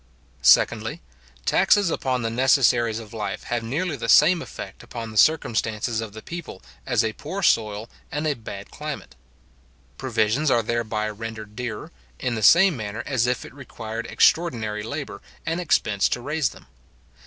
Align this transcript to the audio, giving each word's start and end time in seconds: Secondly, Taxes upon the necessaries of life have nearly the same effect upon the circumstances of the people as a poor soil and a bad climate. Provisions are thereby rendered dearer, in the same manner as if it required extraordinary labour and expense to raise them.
Secondly, 0.41 0.99
Taxes 1.45 1.91
upon 1.91 2.23
the 2.23 2.31
necessaries 2.31 2.97
of 2.97 3.13
life 3.13 3.43
have 3.43 3.61
nearly 3.61 3.95
the 3.95 4.09
same 4.09 4.41
effect 4.41 4.81
upon 4.81 5.11
the 5.11 5.15
circumstances 5.15 6.01
of 6.01 6.13
the 6.13 6.23
people 6.23 6.63
as 6.87 7.03
a 7.03 7.13
poor 7.13 7.43
soil 7.43 7.87
and 8.11 8.25
a 8.25 8.33
bad 8.33 8.71
climate. 8.71 9.13
Provisions 9.99 10.49
are 10.49 10.63
thereby 10.63 11.07
rendered 11.07 11.55
dearer, 11.55 11.91
in 12.19 12.33
the 12.33 12.41
same 12.41 12.75
manner 12.75 13.03
as 13.05 13.27
if 13.27 13.45
it 13.45 13.53
required 13.53 14.07
extraordinary 14.07 14.81
labour 14.81 15.21
and 15.45 15.61
expense 15.61 16.09
to 16.09 16.19
raise 16.21 16.49
them. 16.49 16.65